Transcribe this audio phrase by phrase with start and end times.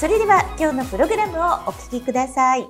[0.00, 2.68] それでは今日のプログラムをお聞きください。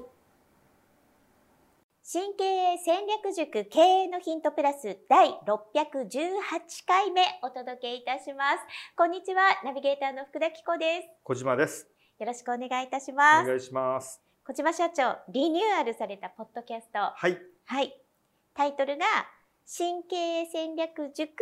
[2.02, 8.58] 新経営戦略塾経営のヒントプラス第618回目お届けいたします。
[8.94, 11.08] こんにちは、ナビゲーターの福田紀子です。
[11.24, 11.88] 小島です。
[12.20, 13.44] よろしくお願いいたします。
[13.44, 14.20] お願いします。
[14.46, 16.98] 小島社長、リニューアルされたポッドキャスト。
[16.98, 17.38] はい。
[17.64, 17.98] はい。
[18.52, 19.06] タイトルが
[19.64, 21.32] 新経営戦略塾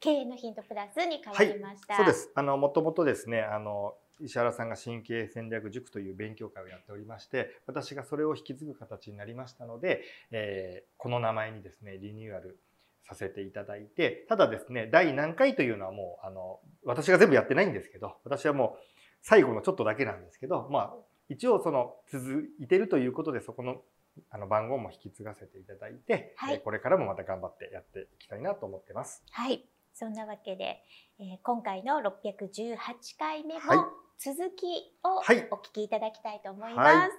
[0.00, 1.94] 経営のヒントプラスに変わりました。
[1.94, 2.30] はい、そうです。
[2.34, 12.58] あのもともとですね、あの石原さんが神経戦略塾という勉強会をやっておりまして私がそれを引き継ぐ形になりましたので、えー、この名前にですねリニューアル
[13.06, 18.80] させていただいてただですね第何回というのはもうあの私が全部やってないんですけど私はもう
[19.22, 20.94] 最後のちょっとだけなんですけどまあ
[21.28, 23.82] 一応その続いてるということでそこの
[24.30, 29.22] あの番号も引き継がせていただいて、はい、これからもまた頑張ってやっていきたいなと思ってます。
[29.30, 29.64] はい。
[29.94, 30.82] そんなわけで、
[31.18, 32.76] えー、今回の618
[33.18, 33.60] 回目も、
[34.22, 34.66] 続き
[35.02, 35.16] を
[35.50, 36.98] お聞きいただきたいと思います。
[36.98, 37.10] はい、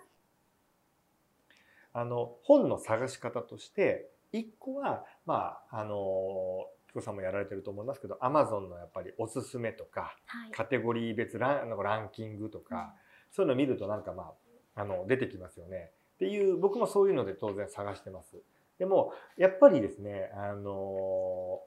[1.93, 12.83] あの本の探し方として一個はまああのピコさんもやられてると思いますけどアマゾンのやっぱりおすすめとか、はい、カテゴリー別ランランキングとか、うん、
[13.31, 14.33] そういうのを見るとなんかま
[14.75, 15.89] ああの出てきますよね。
[16.17, 18.37] っていう僕もそういうので当然探してます。
[18.77, 21.61] でもやっぱりですねあの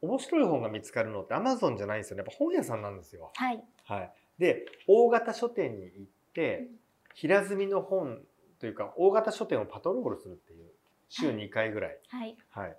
[0.00, 2.20] 面白い本が見つかるのってアマゾンじゃないんですよね。
[2.20, 3.30] やっぱ本屋さんなんですよ。
[3.34, 3.62] はい。
[3.84, 4.12] はい。
[4.38, 6.04] で大型書店に行っ
[6.34, 6.68] て
[7.14, 8.18] 平積みの本
[8.60, 10.66] というか大型書店をパトロールするっていう
[11.08, 11.98] 週2回ぐらい。
[12.08, 12.36] はい。
[12.50, 12.76] はい。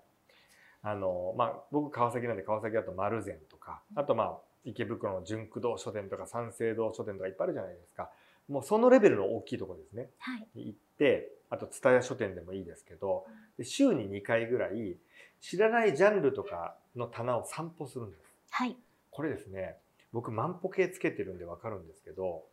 [0.83, 8.09] あのまあ僕川崎なんで川崎だと丸善とかあとまあ池袋の純駆動書店とか三省堂書店とかいっぱいあるじゃないですか。
[8.47, 10.09] もうそのレベルの大きいところですね。
[10.19, 10.47] はい。
[10.55, 13.25] 行ってあと蔦屋書店でもいいですけど、
[13.57, 14.97] で週に2回ぐらい
[15.41, 18.23] 知らないジャンルとかの棚を散歩するんです。
[18.51, 18.75] はい。
[19.11, 19.77] これですね
[20.13, 22.43] 僕万歩計つけてるんで分かるんですけど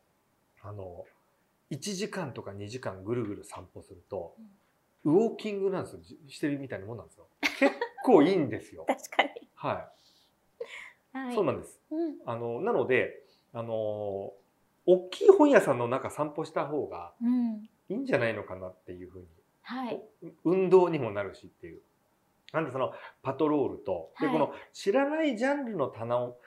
[0.63, 1.05] あの
[1.71, 4.35] 1時間とか2時間ぐるぐる散歩すると、
[5.05, 6.01] うん、ウォーキングなんですよ。
[6.29, 7.27] してるみたいなもんなんですよ。
[7.59, 7.73] 結
[8.05, 8.85] 構いいんですよ。
[8.89, 9.31] 確かに。
[9.55, 9.89] は
[11.15, 14.35] い、はい、そうなんです、うん、あのなのであの
[14.85, 17.15] 大きい本屋さんの中散歩した方が
[17.89, 19.27] いいんじゃないのかなっていうふうに、
[19.63, 20.03] はい、
[20.45, 21.81] 運動にもなるしっていう。
[22.53, 22.93] なんでその
[23.23, 26.39] パトロールと、でこの知らないジャンルの棚を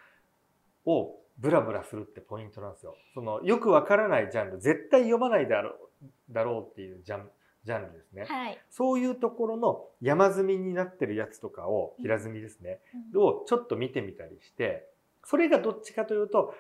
[0.88, 2.96] をブラブラするってポイントなんですよ。
[3.14, 7.30] そのよくわからないジャンル絶対読まないだろうだろうっていうジャン
[7.64, 12.80] ジャンルですね、はい、そういうところの山積みになってるやつとかを平積みですね、
[13.14, 14.88] うん、をちょっと見てみたりして
[15.26, 16.54] それがどっちかというと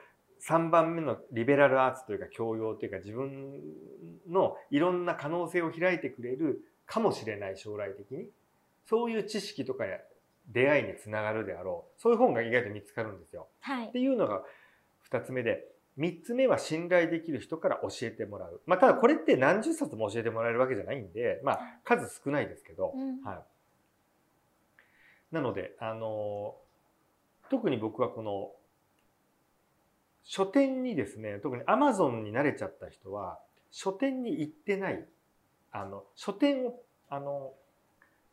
[0.45, 3.61] 3番目のリベラルアーツというか教養というか自分
[4.29, 8.29] のいろんな可能性を開いてくれるかもしれない将来的に。
[8.85, 9.83] そういう知識とか
[10.47, 13.47] 出会いにつながるであろうそういう本が意外と見つかるんですよ。
[13.59, 14.43] はい、っていうのが
[15.11, 15.65] 2つ目で
[15.97, 18.61] 3つ目は信頼できる人から教えてもらう。
[18.65, 23.39] まあ、ただこれって何十冊も教えてもらえるわけじゃないんで、まあ、数少ないですけど、うん、はい。
[25.31, 26.55] なので、あの
[27.49, 28.51] 特に僕はこの
[30.23, 33.39] 書店にですね特にアマゾンに慣れちゃった人は
[33.71, 35.05] 書店に行ってない
[35.71, 36.79] あの書店を
[37.09, 37.53] あの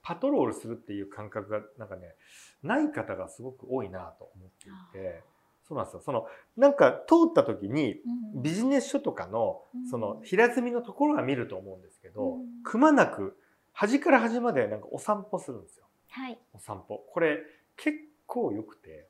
[0.05, 2.15] パトロールするっていう感覚がなんかね
[2.63, 5.23] ない方がすごく多いなと思っていて
[5.67, 6.03] そうなんですよ。
[6.05, 6.27] その
[6.57, 7.97] なんか通った時に
[8.35, 13.37] ビジネス書とかのその平積みのところは見ると思うんですけど、くまなく
[13.73, 15.85] 端から端までなんかお散歩するんですよ。
[16.11, 16.99] はい、お散歩。
[17.13, 17.39] これ
[17.77, 19.09] 結構良くて、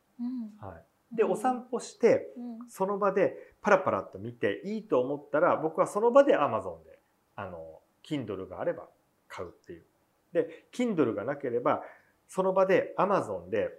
[0.61, 0.79] は
[1.13, 2.29] い、でお散歩して、
[2.69, 6.99] その場でパラパラっと見ていいと思ったら僕はその場で Amazon で
[7.35, 8.89] あの Kindle があれば
[9.27, 9.85] 買うっていう
[10.35, 11.83] で Kindle がなければ
[12.29, 13.71] その場で Amazon で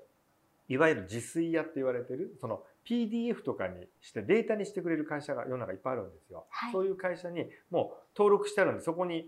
[0.68, 6.46] いわゆる自炊屋って言われてるその PDF とかにしてデータにしてくれる会社が世の中いっぱいあるんですよ。
[6.50, 9.28] はい、そういう会社にもう登録してあるんでそこに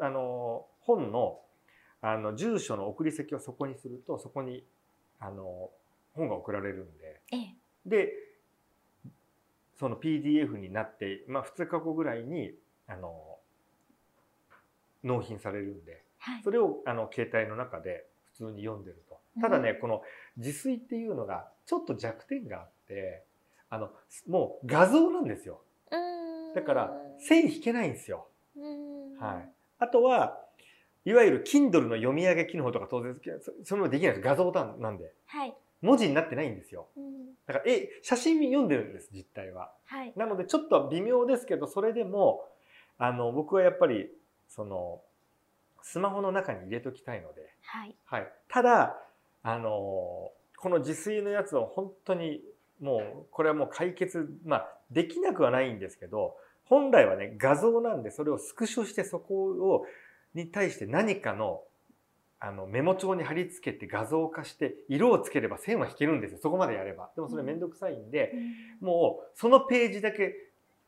[0.00, 1.40] あの本の
[2.02, 4.64] あの住所の送り先をそこにするとそこに
[5.18, 5.70] あの
[6.14, 7.54] 本が送られるんで、ええ、
[7.84, 8.12] で
[9.78, 12.52] その PDF になって、まあ、2日後ぐらいに
[12.86, 13.38] あの
[15.04, 16.02] 納品されるんで
[16.44, 19.18] それをあの携帯の中で普通に読んでると。
[19.40, 20.02] ただね、この
[20.36, 23.24] 自炊っていうのがちょっと弱点があって
[23.68, 23.90] あの
[24.28, 25.60] もう画像なんですよ。
[26.54, 28.26] だから線引けないんですよ。
[29.20, 30.40] はい、あとは
[31.04, 33.16] いわゆる Kindle の読み上げ機能とか当然
[33.64, 34.20] それもできないです。
[34.20, 36.88] 画像なんで、はい、文字になってないんですよ。
[37.46, 39.72] だからえ写真読んでるんです実態は。
[39.86, 42.44] はい、なのでちょっと微妙ですけどそれでも
[42.98, 44.10] あの僕はやっぱり
[44.48, 45.00] その
[45.82, 48.96] スマホの中に入れときたいので、はい、はい、ただ
[49.42, 52.40] あのこの自炊のやつを本当に
[52.80, 59.86] もうこれはもう解決まあできなくはないんですけど本来はね画像なんでそれをスクショしてそこを
[60.34, 61.62] に対して何かの
[62.42, 66.38] あのメモ帳に貼り付けて画像化して色をつければ線は引けるんですよ。
[66.42, 67.10] そこまでやれば。
[67.14, 68.32] でもそれめんどくさいんで、
[68.80, 70.34] うん、もうそのページだけ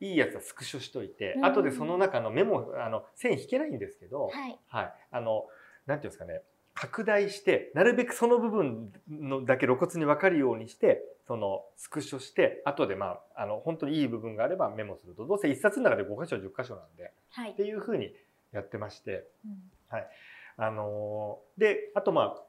[0.03, 5.45] いいやつはスクショしといて、うん、後でその中のメモあの線引けないんですけど、はい、はい、あの
[5.87, 6.43] なんていうんですかね。
[6.75, 15.27] 拡大してなるべくその部分のだけ露骨に分かるようにしてそのスクショして後でまああの本当にいい部分があればメモすると。
[15.27, 18.13] どうせ一冊の中で5箇所10箇所なんで、はい、っていうふうに
[18.53, 20.09] やってまして、うん、はい。
[20.57, 22.43] あのであとまあ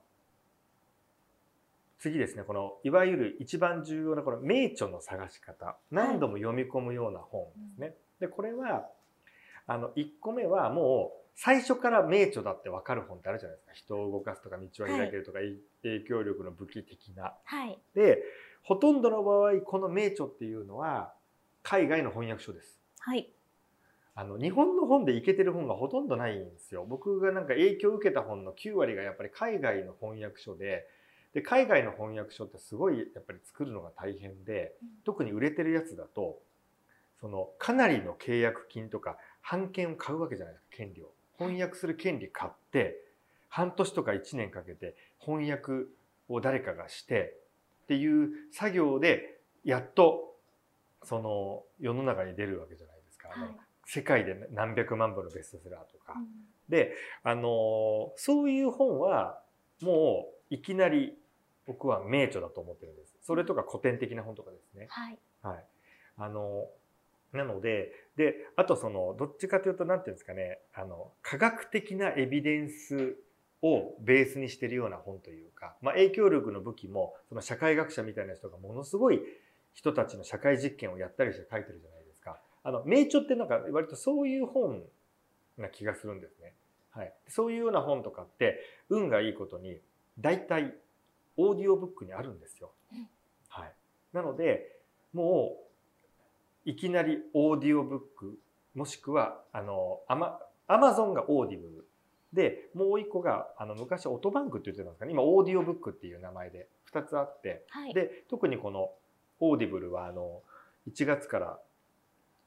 [2.03, 7.87] 次ですねこのいわゆる一番重要なこの名著の探し方何度も読み込むような本ですね。
[7.87, 8.89] はい、でこれは
[9.67, 17.35] あの1個目はもう最初から名著だって分かる本ってあるじゃないですか人を動かすとか道を開けるとか、はい、影響力の武器的な。
[17.45, 18.21] はい、で
[18.63, 21.13] ほとんどの場合この名著っていうのは
[21.61, 22.81] 海外の翻訳書です。
[22.99, 23.29] はい、
[24.13, 26.85] あの日本の本でいけてる本がほとんどないんですよ。
[26.85, 30.85] 僕がなんか影響を受けた本の9割がやっぱり海外の翻訳書で、
[31.33, 36.39] で海外の翻訳書ってすごいやっぱり作るのが大変で、特に売れてるやつだと、
[37.19, 39.17] そのかなりの契約金とか
[39.49, 41.11] 版権を買うわけじゃないですか、権利を。
[41.37, 42.99] 翻訳する権利買って、
[43.49, 45.87] 半年とか1年かけて翻訳
[46.27, 47.37] を誰かがして
[47.83, 50.35] っていう作業でやっと
[51.03, 53.29] その世の中に出るわけじゃないですか。
[53.29, 53.55] はい。
[53.85, 56.25] 世界で何百万部のベストセラーとか、うん、
[56.69, 56.93] で
[57.23, 59.39] あのそういう本は
[59.81, 61.13] もういきなり
[61.65, 63.15] 僕は名著だと思ってるんです。
[63.21, 64.87] それとか古典的な本とかですね。
[64.89, 65.65] はい、はい、
[66.17, 66.67] あの
[67.31, 70.59] なのでであとそのどっちかというと何て言うんですかね。
[70.73, 73.15] あの科学的なエビデンス
[73.61, 79.21] をベースにしてるような本というか、まあ、影響力の武器もその社会学者みたいな人がものすごい
[79.73, 82.03] 人たちの社会実験をやったりして書いてるじゃない
[82.63, 84.81] あの名著ってなんか割とそういう本
[85.57, 86.53] な気がするんですね。
[86.91, 89.79] はい、そういうような本とかって運がいいことに
[90.19, 90.73] 大体
[91.37, 92.71] オーディオブックにあるんですよ。
[93.49, 93.73] はい、
[94.13, 94.79] なので
[95.13, 95.57] も
[96.65, 98.37] ういきなりオーディオブック
[98.75, 101.87] もしくはあのアマアマゾンが Audible
[102.31, 108.91] でもう一個があの昔オトバンクって言ってたんですかね今オーディオブックっていう名前で2つあって、はい、で特にこの
[109.39, 110.41] Audible はあの
[110.89, 111.59] 1月から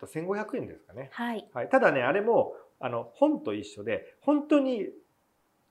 [0.04, 1.08] 1500円ですかね。
[1.12, 1.48] はい。
[1.54, 4.88] はい、ただね、あれも、あの、本と一緒で、本当に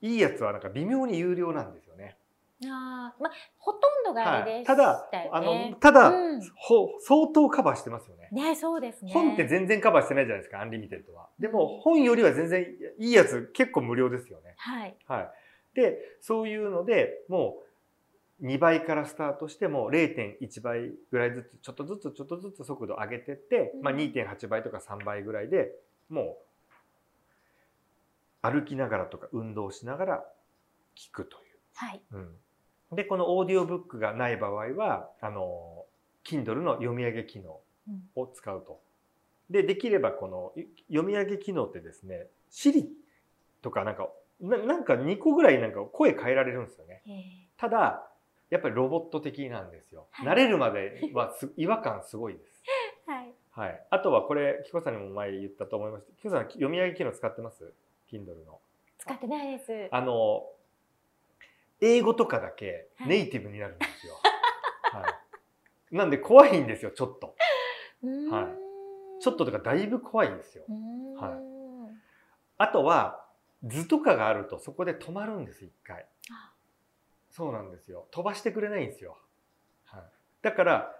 [0.02, 2.16] いいやつはなんか微妙に有料なんですよね。
[2.64, 8.28] あまあ、ほとんどがあれでした、ねはい、ただ、あの、ただ、うん、ほ相当カバーしてますよね。
[8.32, 9.12] ね、そうですね。
[9.12, 11.28] 本って全然カバーしてないじゃないですか、 Unlimited は。
[11.38, 12.66] でも、本よりは全然
[12.98, 14.54] いいやつ結構無料ですよね。
[14.56, 14.96] はい。
[15.06, 15.30] はい。
[15.74, 17.66] で、そういうので、もう、
[18.42, 25.72] 2倍からスタートしても0.1倍ぐらいずつちょっとずつちょっとずつ速度上げてって、まあ、2.8倍とか3倍ぐらいで
[26.10, 26.36] も
[28.42, 30.24] う歩きながらとか運動しながら
[30.96, 31.58] 聞くという。
[31.74, 32.36] はいうん、
[32.92, 35.84] でこのオーディオブックがない場合はあの
[36.24, 37.60] Kindle の読み上げ機能
[38.14, 38.80] を使うと。
[39.50, 40.52] でできればこの
[40.88, 42.86] 読み上げ機能ってですね Siri
[43.62, 44.08] とかなんか
[44.40, 47.02] なんか2個ぐらいなんか声変えられるんですよね。
[47.56, 48.06] ただ
[48.50, 50.06] やっぱりロボット的なんですよ。
[50.12, 52.62] はい、慣れるまでは 違和感すごいです。
[53.06, 53.34] はい。
[53.50, 53.86] はい。
[53.90, 56.06] あとはこれ、キコさんにも前言ったと思います。
[56.18, 57.72] キコさん、読み上げ機能使ってます
[58.10, 58.60] ?Kindle の。
[58.98, 59.88] 使ってないです。
[59.90, 60.46] あの、
[61.80, 64.14] 英語とかだけネイティブになるんですよ。
[64.92, 65.96] はい、はい。
[65.96, 67.34] なんで怖いんですよ、ちょっと。
[68.30, 69.22] はい。
[69.22, 70.64] ちょっととかだいぶ怖いんですよ。
[71.18, 71.32] はい。
[72.58, 73.24] あとは、
[73.64, 76.06] 図とかがあるとそこで止まるんです、一回。
[77.36, 79.18] そうなんですよ飛ばしてくれないんですよ、
[79.84, 80.02] はい、
[80.40, 80.90] だから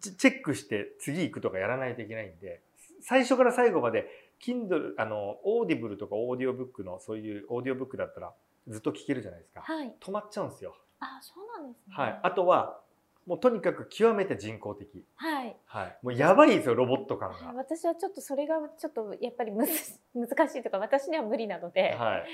[0.00, 2.60] チェックして次行くとかやらないといけないんで
[3.00, 4.06] 最初から最後まで
[4.40, 8.32] Kindle あの Audible とかオーディオブックのそういうオーディオブックだったら
[8.68, 12.78] ずっと聞けるじゃないですか、はい、止まっちゃうんですよあそうなんですね、はい、あとは
[13.26, 15.04] もうとにかく極めて人工的。
[15.14, 15.56] はい。
[15.66, 15.98] はい。
[16.02, 17.52] もうやばいですよ、ロボット感が。
[17.54, 19.64] 私はちょっとそれがちょっとやっぱりむ
[20.14, 21.92] 難しいとか、私には無理なので。
[21.92, 22.24] はい。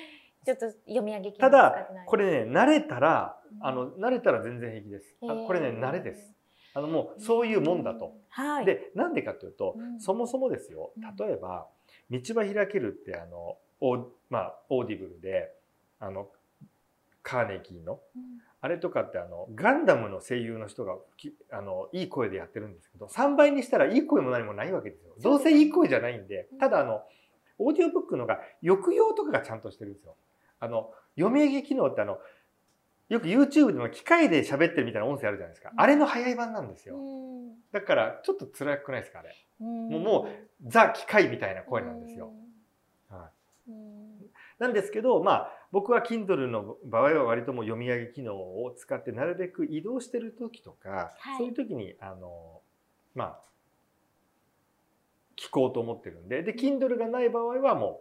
[0.44, 5.16] ちょっと読み上げただこれね慣れたらあの慣れたら全然平気です。
[5.20, 6.34] あこれね慣れです。
[6.74, 8.14] ああのもうそういうもんだと。
[8.30, 11.66] はい、でなんでかというと、うん、そもそもですよ例えば
[12.08, 15.52] 「道は開ける」ってあのオ,、まあ、 Audible で
[16.00, 16.28] あの
[17.22, 18.22] カーネギーの、うん、
[18.60, 20.96] あれとかってあのガンダムの声優の人が
[21.50, 25.14] あのいい声でやってるんですけど3倍にしたらいい声も何もないわけですよ。
[25.22, 27.02] どうせいい声じゃないんでただあの
[27.58, 30.16] オーディオブックのが抑揚とかがちゃんとしてるんですよ。
[30.60, 32.18] あの読み上げ機能ってあの
[33.08, 35.72] よく YouTube でも機械で喋ってるみたいな音声あるじゃないですか。
[35.76, 36.96] あれの早い版なんですよ。
[37.72, 39.34] だからちょっと辛くないですかあれ。
[39.58, 40.28] もうも
[40.64, 42.32] うザ機械みたいな声なんですよ。
[43.08, 43.30] は
[43.66, 43.72] い、
[44.58, 52.60] なんですけどまあ僕は Kindle の場合は割とも読み上げ機能を使ってなるべく移動してる時とか、はい、そういう時にあの
[53.14, 53.40] まあ
[55.36, 58.00] 聞こうと思ってるんでで Kindle がない場合はも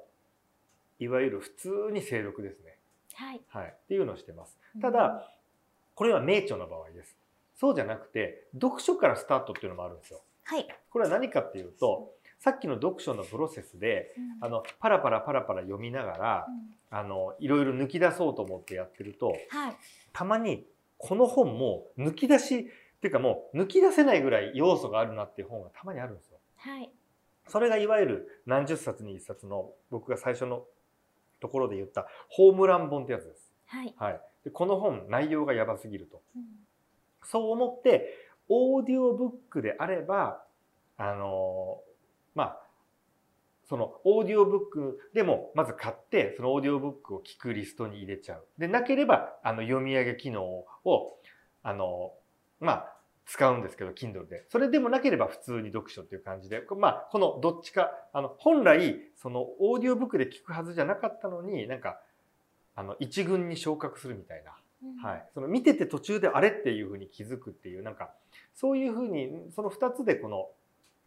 [1.00, 2.78] ういわゆる普通に静録ですね。
[3.14, 4.58] はい、はい、っていうのをしてます。
[4.82, 5.28] ただ、
[5.96, 7.16] これは名著の場合です。
[7.56, 10.22] そうじゃなくて読書からスタートっていうのもあるんですよ。
[10.44, 16.46] はい、これは何かっていうとさっきの読書のプロセスで、うん、あのパラパラパラパラ読みながら、
[16.92, 19.78] うん、あのいろいろ抜き出そうと思ってやってると、はい、
[20.14, 20.66] たまに
[20.98, 26.38] この本も抜き出しっていうかもう抜き出せないぐらい要素があるなっていう本がたまにあるんですよ。
[26.58, 26.90] はい、
[27.48, 30.64] それがいわゆる何十冊に一冊の僕が最初の
[31.40, 33.54] ところで言ったホームラン本ってやつです。
[33.68, 33.94] はい。
[33.98, 36.44] はい、でこの本内容がやばすぎると、うん、
[37.24, 38.16] そう思って
[38.50, 40.44] オーディオブックであれば
[40.98, 41.82] あの
[42.38, 42.62] まあ
[43.68, 48.46] そのオーディオブックでもまず買ってそのオーディオブックを聞くリストに入れちゃう。
[48.58, 51.18] でなければあの読み上げ機能を
[51.64, 52.14] あの
[52.62, 52.94] まあ
[53.26, 54.46] 使うんですけど Kindle で。
[54.50, 56.64] それでもなければ普通に読書っていう感じで。
[56.78, 62.00] まあこのどっちかあの本来そのオーディオブックで聞くはずじゃなかったのになんか
[62.76, 68.12] あの一軍に昇格するみたいな、うん、はい、その見てて途中であれっていうふうに気づくっていうなんか
[68.54, 70.48] そういうふうにその2つでこの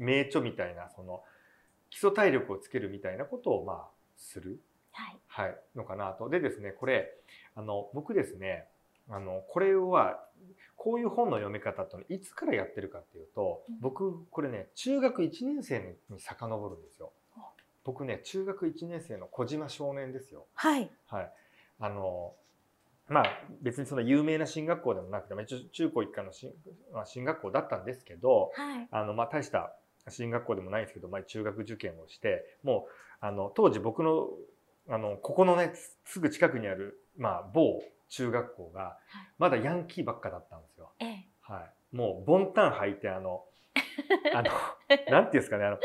[0.01, 1.23] 名著みたいなその
[1.91, 4.61] 基礎体力をつけるみたいなことをまあする、
[4.93, 6.29] はい、はい、のかなと。
[6.29, 7.13] でですねこれ
[7.55, 8.65] あの僕ですね
[9.09, 10.19] あのこれは
[10.77, 17.13] こういう本の読み方といつからやってるかっていうと、うん、僕これね中学1年生に遡るんですよ。
[17.85, 20.47] 僕ね中学1年生の小島少年ですよ。
[20.55, 20.91] はい。
[21.09, 21.33] はい。
[21.81, 22.33] あの
[23.09, 23.25] まあ
[23.61, 26.51] 別にその有名な進学校でもなくて、まあ、中高一貫の進,、
[26.93, 29.75] まあ、進学校だったんですけど、はい、あのまあ大した
[30.09, 32.91] 進学校でもないんですけど、まあ、中学受験をしてもう
[33.21, 34.29] あの当時僕の
[34.89, 35.73] あのここのね
[36.05, 38.97] すぐ近くにある、まあ、某中学校が
[39.39, 40.91] まだヤンキーばっかだったんですよ。
[41.43, 41.61] は
[41.93, 43.45] い、もうボンタン履いてあの
[44.35, 44.51] あの
[44.89, 45.79] なんていうんですかねあの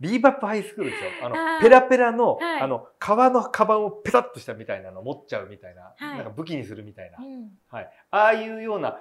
[0.00, 1.10] ビーバップハイスクールですよ。
[1.22, 5.94] あのペラペラのはい、あの革のカバンをペタッとしたみたいなの持っちゃうみたいな。
[5.96, 9.00] はい、なんか武器にするみたいな、うん、はい、ああいうような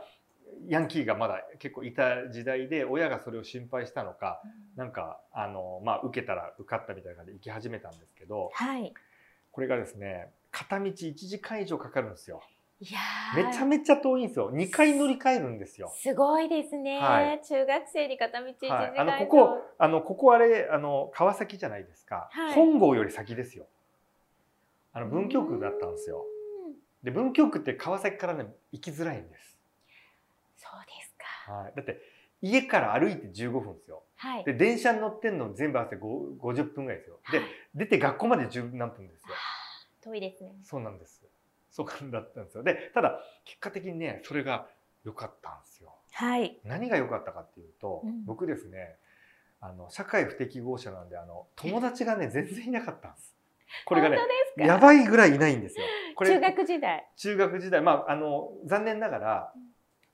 [0.68, 8.94] ヤンキーがまだ結構いた時代で親がそれを心配したのか、うん、なんかあの、まあ、受けたら受かったみたいな感じで行き始めたんですけど、はい、
[9.52, 12.42] これがですね片道1時間以上かかるんですよ。
[12.80, 13.00] いや
[13.36, 14.52] めちゃめちゃ遠いんですよ。
[14.52, 15.92] 2回乗り換えるんですよ。
[15.96, 17.00] すごいですね。
[17.00, 22.28] はい、中学生に片道1時間、はい、あのここあのここあれあの川崎じゃないですか。
[22.32, 23.68] はい、本郷より先ですよ。
[24.92, 26.26] あの文京区だったんですよ。
[27.04, 29.53] で文京区って川崎からね行きづらいんです。
[31.48, 31.74] はい。
[31.76, 32.02] だって
[32.42, 34.04] 家から歩いて15分ですよ。
[34.18, 34.44] はい。
[34.44, 37.20] で電車に乗ってんの全部合わせて50分ぐらいですよ。
[37.32, 37.42] で、
[37.74, 39.36] 出て学校まで10何分ですよ。
[40.04, 40.52] 遠いですね。
[40.64, 41.22] そうなんです。
[41.72, 42.64] そうだったんですよ。
[42.64, 44.68] で、ただ結果的にね、それが
[45.04, 45.96] 良かったんですよ。
[46.12, 46.60] はい。
[46.64, 48.96] 何が良かったかっていうと、うん、僕ですね、
[49.60, 53.34] あの社会不適合者なんであの友達がね全然いなかったんです。
[53.86, 54.18] これがね
[54.58, 55.86] やばいぐらいいないんですよ。
[56.16, 57.10] これ中学時代。
[57.16, 59.54] 中学時代まああの残念ながら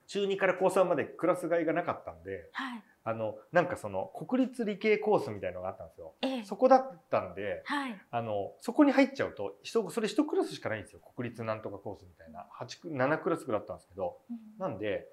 [0.10, 6.16] 中2から高3までクラス替えがなかったんで、はい、あのなんかその国立理系コースみたいのがあったんですよ。
[6.24, 11.00] ええ、そこだったんで、はい、あのそこに入っちゃうとそれ1クラスしかないんですよ。
[11.16, 12.48] 国立なんとかコースみたいな。
[12.60, 15.08] 8 7クラスぐらいあったんですけど、うん、なんで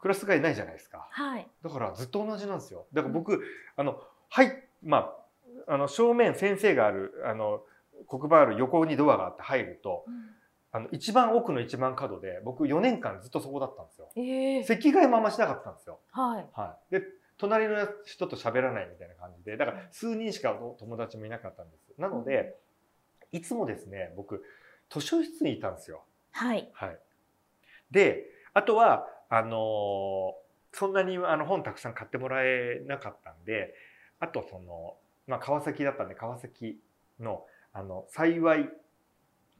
[0.00, 2.86] クラス替えないじゃないですか、はい、だからずっと同じなんですよ。
[2.92, 3.40] だから僕、うん、
[3.76, 5.14] あのはいま
[5.68, 7.62] ああの正面先生があるあの
[8.08, 10.04] 黒板ある横にドアがあって入ると。
[10.08, 10.39] うん
[10.72, 14.08] あの一番奥の一番角で僕4年間ずっとそこだったんですよ。
[14.16, 15.98] えー、席替えもあんましなかったんですよ。
[16.12, 16.46] はい。
[16.52, 16.94] はい。
[16.94, 17.02] で
[17.38, 22.00] 隣の人と喋らないみたいな感じでだから数人しか友達もいなかったんです。
[22.00, 22.54] なので、
[23.32, 24.44] いつもですね僕
[24.90, 26.02] 図書室にいたんですよ。
[26.32, 26.70] はい。
[26.72, 26.98] はい。
[27.90, 30.34] であとはあの
[30.72, 33.74] そんなにあの本たくさん買ってもらえなかったんで
[34.20, 34.96] あとその、
[35.26, 36.78] まあ、川崎だったんで川崎
[37.18, 38.68] のあの幸い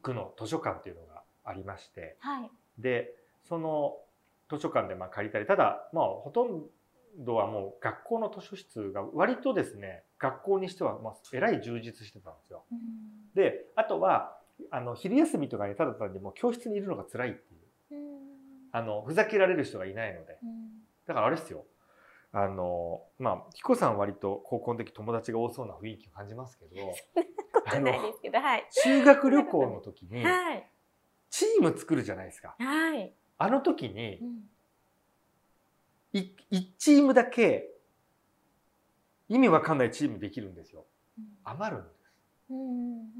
[0.01, 3.13] 区の図書館っていうのがありまして、はい、で
[3.47, 3.97] その
[4.49, 6.61] 図書館でまあ借りたりただまあほとん
[7.19, 12.63] どはもう学校の図書室が割とですね学校にしてはまあえらい充実してたんですよ。
[13.35, 14.37] であとは
[14.69, 17.53] あの昼休みとかにただ単にもう教室にいるのが辛いって
[17.95, 18.05] いう、
[18.71, 20.37] あのふざけられる人がいないので、
[21.07, 21.65] だからあれですよ。
[22.33, 26.75] あのまあ彦さん割と高校の時友達が多そうな雰囲気を感じますけど
[27.65, 27.93] あの
[28.69, 30.23] 修学旅行の時に
[31.29, 32.55] チーム作るじゃないですか。
[32.59, 34.19] はい、あの時に、
[36.13, 36.29] 1
[36.77, 37.69] チームだけ
[39.29, 40.85] 意味わかんないチームできるんですよ。
[41.43, 42.01] 余るんです。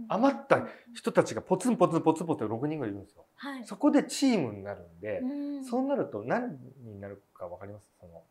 [0.09, 3.25] 余った人たちがポツンポツンポツンポツン6人ぐらいいるんですよ。
[3.35, 5.21] はい、そこでチームになるんで、
[5.69, 7.85] そうなると何になるかわかります？
[8.01, 8.21] その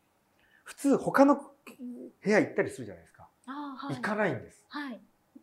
[0.63, 3.29] 普通他の部屋行ったりするじゃないですか。
[3.47, 4.63] はい、行かないんです。
[4.69, 5.01] はい、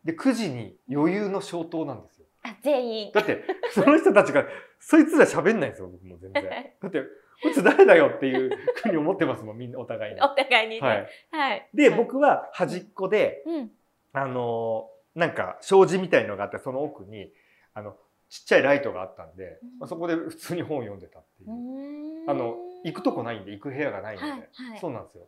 [0.08, 2.26] で9時に余裕の消灯なんですよ。
[2.44, 3.12] あ全員。
[3.12, 4.46] だってその人たちが
[4.80, 6.44] そいつら喋んないんですよ僕も全然。
[6.44, 7.04] だって
[7.44, 10.22] こいつ誰だよっていうふうに思ってますもん、みんなお互いに。
[10.22, 11.08] お互いに、ね、はい。
[11.30, 11.70] はい。
[11.74, 13.72] で、僕は端っこで、うん、
[14.14, 17.30] あの、なんか障子みたいのがあって、その奥に、
[17.74, 17.98] あの、
[18.30, 22.30] ちっちゃいライトがあったんで、まあ、そこで普通に本を読んでたっていう。
[22.30, 25.28] あの、行くとこないんで、行く部屋がないんで、はいはい、そうなんですよ。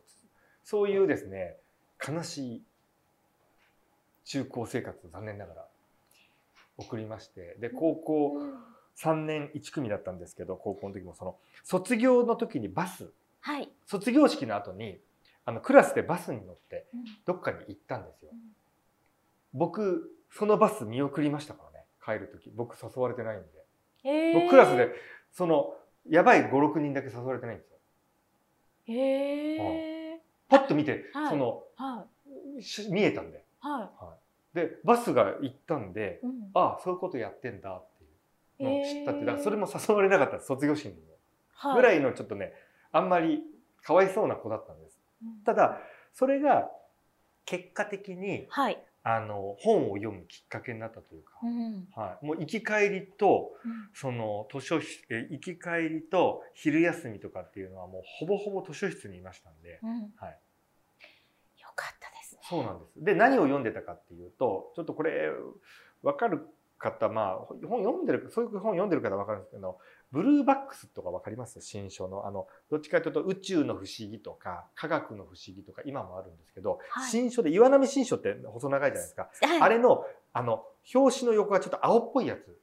[0.64, 1.56] そういうですね、
[2.06, 2.62] 悲しい
[4.30, 5.66] 中高生活残念ながら
[6.78, 8.36] 送りまして、で、高校、
[8.96, 13.10] 3年1組だったんですけど高校の時もその卒業の時にバス、
[13.40, 14.98] はい、卒業式の後に
[15.46, 16.86] あのクラスでバスに乗って
[17.24, 18.30] どっかに行ったんですよ。
[18.32, 18.38] うん、
[19.54, 22.50] 僕そのバス見送りましたからね帰る時。
[22.54, 23.46] 僕誘われてないんで、
[24.04, 24.90] えー、僕クラスで
[25.32, 25.74] その
[26.08, 27.78] やばい56人だけ誘われてないんですよ。
[28.86, 30.18] へえー、
[30.48, 32.04] パッと見て、はい、その、は
[32.58, 34.04] い、見えたんで、はい。
[34.04, 34.19] はい、
[34.54, 37.82] でバスが行ったんで、うん、ああそういうことやってんだ
[38.58, 42.52] の知ったって、だからそれも誘われなかった卒業式にも、ぐらいのちょっとね
[42.92, 43.42] あんまり
[43.82, 44.98] かわいそうな子だったんです。
[45.44, 45.78] ただ
[46.12, 46.68] それが
[47.44, 60.38] 結果的に、はい、あの本を読むきっかけになったというか、うん、はい、もう行き帰りと、うん、その図書室え行き帰りと昼休みとかっていうのはもうほぼほぼ図書室にいましたんで、うん、はい。
[62.50, 63.04] そうなんです。
[63.04, 65.30] で何を読んでたかっていうとちょっとこれ
[66.02, 66.46] 分かる
[66.80, 67.36] 方、まあ、
[67.68, 69.78] 本読んでる、そういう本読んでる方はわかるんですけど、
[70.10, 71.60] ブルーバックスとかわかります？
[71.60, 72.26] 新書の。
[72.26, 79.28] あの、どっちかというと宇宙の不思議とか、科学の不思議とか、今もあるんですけど、はい、新書で、岩波新書って細長いじゃないですか。
[79.42, 82.58] はい、あれの、あの、表紙の横がちょっと青っぽいやつ。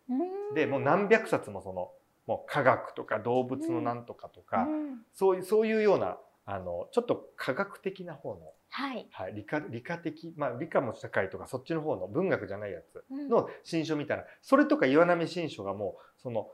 [0.55, 1.91] で、もう何百冊もその、
[2.25, 4.67] もう科学とか動物のなんとかとか、
[5.13, 16.47] そういう、そういうような、あの、ちょっと科学的な方のはい、はい、理科理科的、まあ、理科も社会とかそっちの方の文学じゃないやつの新書みたいな、うん、それとか岩波新書がもうその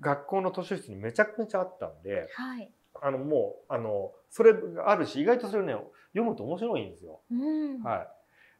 [0.00, 2.70] 学校の図書室にめちゃくちゃあったんで、はい、
[3.02, 5.74] あのもうあのそれがあるし意外とそれね
[6.12, 7.20] 読むと面白いんですよ。
[7.30, 8.06] うん、は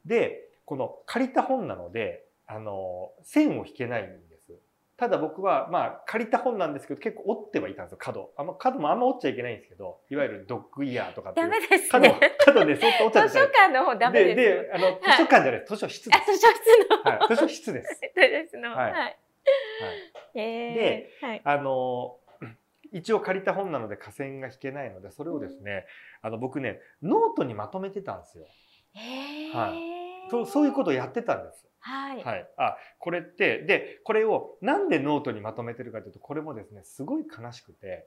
[0.06, 4.33] い、でこの借りた本なのであの線を引けないんで
[5.04, 8.30] ただ僕は、まあ、借りた本なんですけど、結構折ってはいたんですよ、角。
[8.38, 11.50] あんま、角もあんま折っちゃいけないんですけど、いわゆるドッグイヤーとかっていう。
[11.50, 11.90] ダメですね。
[11.90, 13.28] 角、角でそっと折っちゃって。
[13.28, 14.36] 図書館の方ダメです。
[14.36, 16.32] で、で、あの、図書館じゃない、図書室です。
[16.32, 17.02] 図書室の。
[17.02, 18.00] はい、図書室です。
[18.16, 18.70] 図書室の。
[18.70, 18.92] はい。
[18.92, 19.14] はい。
[20.32, 22.16] で、はい、あの、
[22.90, 25.84] 一応借りた本なので下線が引けないので、それをですね、
[26.22, 28.46] あの、僕ね、ノートにまとめてたんですよ。
[29.52, 30.30] はい。
[30.30, 31.68] そう、そういうことをやってたんです。
[31.86, 38.06] はい、はい、あこれってでこれをなんでノートにまとめてるかというとこれもですねすごい悲しくて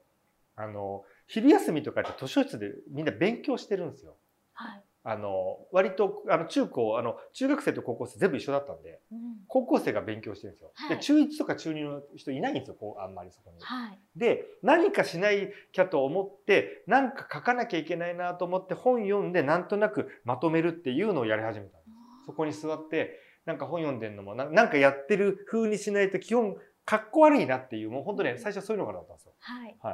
[0.55, 4.15] あの昼休みとかって図書室でみんな勉強してるんですよ。
[4.53, 10.71] はい、あの割とあの中高あの中学生と高校生全部一緒だったんで、うん、高校生が勉強してるんですよ。
[10.73, 13.57] はい、で中1とか中2の人いないんですよこうあんまりそこに。
[13.61, 21.97] はい、で何かしないきゃと思って何か書かなきゃいけないなと思って本読んでなんとなくまとめるっていうのをやり始めたんです。
[22.25, 29.33] そこに座ってなんか本読んでんのもな、なんかやってる風にしないと基本、かっこ悪いなっていう、もう本当ね、最初そういうのがあったんですよ。
[29.39, 29.75] はい。
[29.81, 29.91] は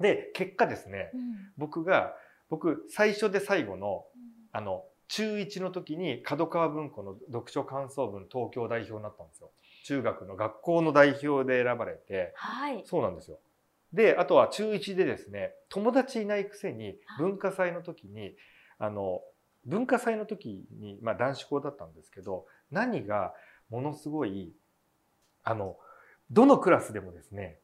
[0.00, 0.02] い。
[0.02, 1.20] で、結果ですね、うん、
[1.56, 2.14] 僕が、
[2.50, 4.04] 僕、最初で最後の、
[4.50, 9.50] あの、中1の時に角川文庫の読書感想文東京代表になったんですよ。
[9.84, 13.38] 中学の学校の代表で選ばれて、はい、そうなんですよ。
[13.92, 18.34] で、あとは中1でですね、友達いないくせに文化祭の時に、
[18.80, 19.22] あの、
[19.66, 23.34] 文化祭の時に、まあ男子校だったんですけど、何が
[23.68, 24.52] ものすごい
[25.44, 25.76] あの
[26.30, 27.58] どのクラスでもですね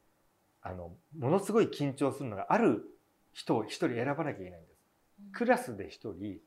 [0.61, 2.83] あのものすごい緊張するのがある
[3.31, 4.73] 人を一人選ばなきゃいけないんです。
[5.33, 6.37] クラスで一人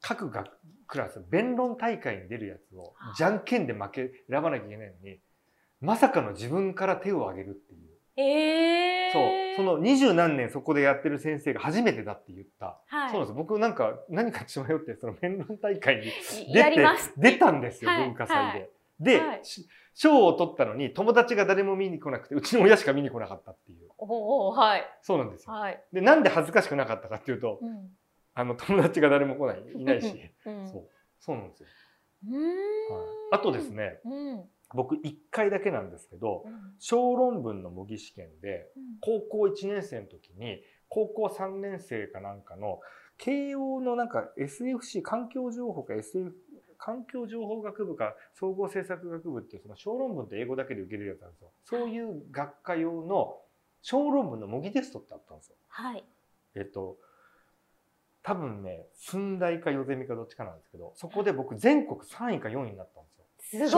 [0.00, 0.50] 各学
[0.86, 5.18] クラス弁論大会に出るやつをじゃんけんで負け選ばなきゃいけないのに
[5.80, 7.80] まさかの自分から手を挙げるっていう。
[8.16, 9.22] えーそう。
[9.56, 13.36] その二十何年そこでやってる先生が初めてだって言った、はい、そうなんです。
[13.36, 16.02] 僕なんか何か血迷ってその弁論大会に
[16.52, 18.70] 出て出たんですよ、文化祭で。
[19.00, 19.20] で、
[19.94, 23.88] 賞を取ったのに友達が誰も見に来なくてうちの親しか見に来なかったっていう。
[23.98, 24.84] おおはい。
[25.02, 25.52] そうなんですよ。
[25.52, 27.90] はい、でなんで恥ずかしくなかったかっていうと、うん、
[28.34, 30.88] あの友達が誰も来ないいないし、うん、そう。
[31.18, 31.66] そうなんですよ。
[32.30, 32.40] はい、
[33.32, 36.44] あとですね、うん、僕1回だけなんですけど、
[36.78, 38.68] 小論文の模擬試験で
[39.00, 42.80] 高校1年生の時に高校3年生かなんかの
[43.18, 46.34] 慶応のなんか SFC 環境情報か SF
[46.78, 51.50] 環境情報学部か総合政策学部っていうその小論文って英語だけで受けれるやつなんですよ。
[51.64, 53.36] そういう学科用の
[53.82, 55.56] 小論文の模擬テストってあったんですよ。
[55.68, 56.04] はい。
[56.54, 56.96] えっと
[58.22, 63.19] 多分ね寸大かよゼミかどっちかなんですけどそこで僕全国3位か4位になったんですよ。
[63.40, 63.68] すごい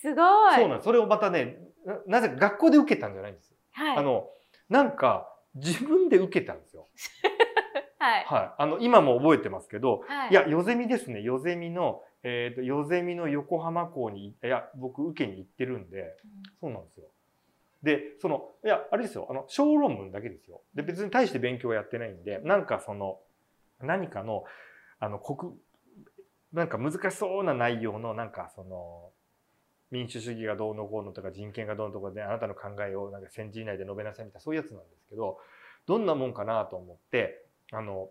[0.00, 1.58] すごいそうなんそれをまたね
[2.06, 3.54] なぜか学校で受けたんじゃないんです。
[3.72, 4.28] はい、あの
[4.68, 6.86] なんか自分で受けたんですよ。
[7.98, 8.24] はい。
[8.24, 8.50] はい。
[8.56, 11.20] あの、今も覚えてますけど、はい、いや、ヨゼミですね。
[11.20, 17.06] ヨゼミの、えっ、ー、と、ヨゼミの横浜港に、いや、僕、受けに行ってるんで、うん、そうなんですよ。
[17.82, 19.26] で、その、いや、あれですよ。
[19.30, 20.62] あの、小論文だけですよ。
[20.74, 23.20] で、別に大して勉強はやってないんで、なんかその、
[23.80, 24.44] 何かの、
[24.98, 25.52] あの、国、
[26.52, 29.10] なんか難しそうな内容の、なんかその、
[29.90, 35.38] 民主主義がどうのこうのとか人権がどうのとかであなたの考えをなんか戦時以内で述べなさいみたいなそういうやつなんですけど
[35.86, 38.08] どんなもんかなと思ってあの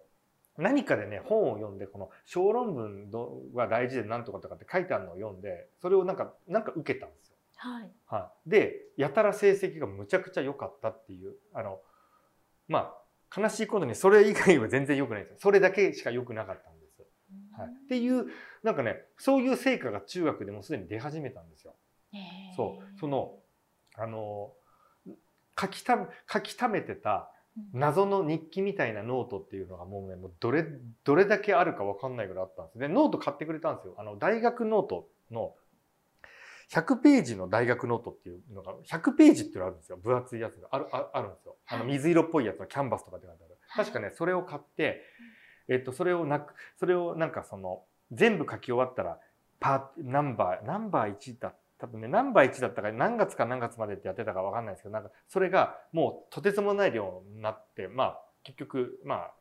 [0.58, 3.10] 何かでね本を読んでこの小論文
[3.54, 7.36] は大事で何とかとかって書いてあるのを読んでそれをなんかなんか受けたんですよ。
[7.56, 11.80] はい、はい、でやたら成績がむちゃくちゃ良かったっていうあの
[12.68, 12.94] ま
[13.30, 16.79] あ悲しいことにそれ以外は全然良くないですそれだけしか良くなかったんです。
[17.64, 18.28] はい、っていう
[18.64, 21.76] なんかねそういう成果が中学でもすでに出始めたんですよ。
[22.56, 23.00] そう。
[23.00, 23.36] その
[23.96, 24.52] あの
[25.60, 25.98] 書きた
[26.32, 27.32] 書き溜めてた
[27.74, 30.66] 謎の日記みたいなノートっていうのがもうねもうどれ
[31.04, 32.80] どれだけあるか分かんないぐらいあったんです。
[32.80, 33.96] でノート買ってくれたんですよ。
[33.98, 35.54] あの大学ノートの
[36.72, 39.98] 100ページの大学ノートっていうのが100ページっていうのがあるんですよ。
[39.98, 40.70] 分厚いやつが。
[40.72, 41.56] あるああるんですよ。
[41.68, 43.58] あの水色っぽいやつのキャンパスとかって書いてある。
[43.76, 45.02] 確かねそれを買って
[45.70, 49.20] えっとそれをなくそれをなんかその全部書き終わったら
[49.60, 59.32] パーナンバーナンバー1だ多分ね、ナンバー1だったか何月か何月までってやってたかわかんないですけど、なんか、それがもうとてつもない量になって、まあ、結局、まあ、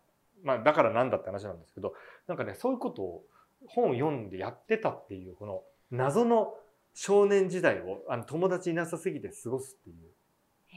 [0.44, 1.94] まあ、だからなんだって話なんですけど、
[2.28, 3.24] なんかね、そういうことを
[3.66, 6.54] 本を読んでやってたっていう、この謎の
[6.94, 9.96] 少年時代をあの友達いなさすぎて過ごすっていう。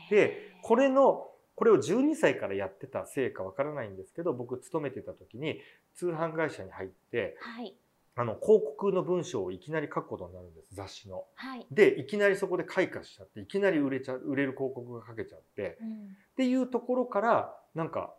[0.10, 1.28] で、これの、
[1.62, 5.60] これを12歳からやってたせいかわからないんですけど、僕勤めてた時に
[5.94, 7.76] 通販会社に入って、はい、
[8.16, 11.24] あの広告の文章をいきなり書くことになるんです雑誌の。
[11.36, 18.12] はい、でいきなりそこで開花しちゃっていきなり売れちゃ売れる広告が書けちゃって、うん、っていうところからなんか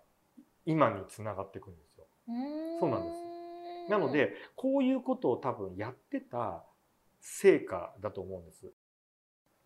[0.64, 2.04] 今につながっていくんですよ。
[2.78, 3.10] そうなんで
[3.88, 3.90] す。
[3.90, 6.62] なのでこういうことを多分やってた
[7.20, 8.70] 成果だと思うんです。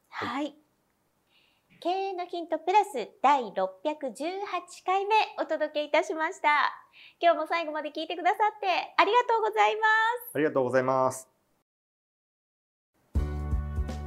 [0.09, 0.66] はい、はい
[1.87, 3.53] 経営のヒントプラス第618
[4.85, 6.49] 回目お届けいたしました。
[7.23, 8.67] 今日も最後まで聞いてくださって
[8.99, 9.83] ありがとうございま
[10.33, 10.35] す。
[10.35, 11.29] ありがとうございます。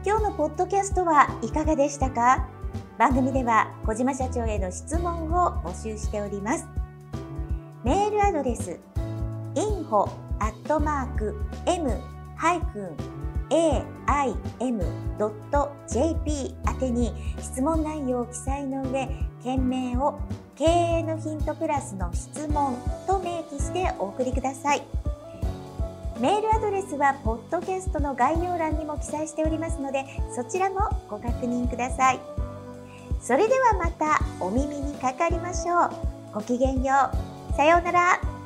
[0.06, 2.50] 今日のポッドキャストはいかがでしたか？
[2.98, 6.68] 番組では小島社長への質問を募集しております。
[7.86, 8.78] メールアドレス
[9.56, 10.10] info
[11.66, 11.98] m
[13.50, 15.20] aim.jp
[16.68, 19.10] 宛てに質問内容を記載の上、
[19.44, 20.20] 件名を
[20.56, 22.76] 経営のヒントプラスの質問
[23.08, 24.84] と明記してお送りください。
[26.20, 32.20] メールアドレスはポッドキャストの概要欄にも記載しておりますので、そちらもご確認ください。
[33.22, 35.92] それではまたお耳にかかりましょう。
[36.34, 37.10] ごきげんよ
[37.52, 37.54] う。
[37.56, 38.39] さようなら。